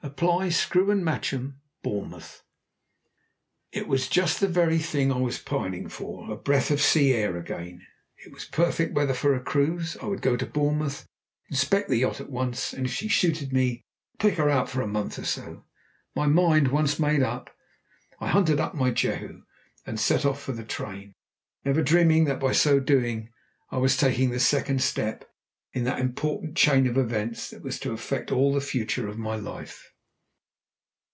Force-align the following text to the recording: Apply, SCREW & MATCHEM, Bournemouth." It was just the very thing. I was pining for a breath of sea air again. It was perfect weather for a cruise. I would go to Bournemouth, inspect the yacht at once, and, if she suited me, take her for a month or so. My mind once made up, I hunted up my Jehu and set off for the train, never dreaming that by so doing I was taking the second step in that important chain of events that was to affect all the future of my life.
Apply, 0.00 0.48
SCREW 0.48 0.94
& 0.94 1.04
MATCHEM, 1.04 1.60
Bournemouth." 1.82 2.42
It 3.72 3.86
was 3.88 4.08
just 4.08 4.38
the 4.40 4.46
very 4.48 4.78
thing. 4.78 5.10
I 5.12 5.18
was 5.18 5.38
pining 5.40 5.88
for 5.88 6.30
a 6.32 6.36
breath 6.36 6.70
of 6.70 6.80
sea 6.80 7.12
air 7.12 7.36
again. 7.36 7.84
It 8.24 8.32
was 8.32 8.44
perfect 8.44 8.94
weather 8.94 9.12
for 9.14 9.34
a 9.34 9.40
cruise. 9.42 9.96
I 10.00 10.06
would 10.06 10.22
go 10.22 10.36
to 10.36 10.46
Bournemouth, 10.46 11.04
inspect 11.50 11.88
the 11.88 11.96
yacht 11.98 12.20
at 12.20 12.30
once, 12.30 12.72
and, 12.72 12.86
if 12.86 12.92
she 12.92 13.08
suited 13.08 13.52
me, 13.52 13.82
take 14.20 14.36
her 14.36 14.66
for 14.66 14.82
a 14.82 14.86
month 14.88 15.18
or 15.18 15.24
so. 15.24 15.64
My 16.16 16.26
mind 16.26 16.68
once 16.68 16.98
made 17.00 17.22
up, 17.24 17.54
I 18.20 18.28
hunted 18.28 18.58
up 18.60 18.74
my 18.76 18.90
Jehu 18.92 19.42
and 19.84 19.98
set 20.00 20.24
off 20.24 20.40
for 20.40 20.52
the 20.52 20.64
train, 20.64 21.14
never 21.64 21.82
dreaming 21.82 22.24
that 22.26 22.38
by 22.40 22.52
so 22.52 22.78
doing 22.80 23.30
I 23.72 23.76
was 23.78 23.96
taking 23.96 24.30
the 24.30 24.40
second 24.40 24.80
step 24.82 25.24
in 25.72 25.84
that 25.84 25.98
important 26.00 26.56
chain 26.56 26.86
of 26.88 26.96
events 26.96 27.50
that 27.50 27.62
was 27.62 27.78
to 27.78 27.92
affect 27.92 28.32
all 28.32 28.52
the 28.54 28.60
future 28.60 29.06
of 29.06 29.16
my 29.18 29.36
life. 29.36 29.92